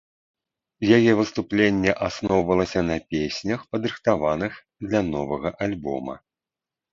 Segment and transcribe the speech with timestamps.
[0.95, 4.51] Яе выступленне асноўвалася на песнях, падрыхтаваных
[4.89, 6.19] для новага альбома.